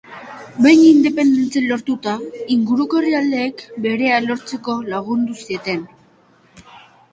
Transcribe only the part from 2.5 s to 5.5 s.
inguruko herrialdeek berea lortzeko lagundu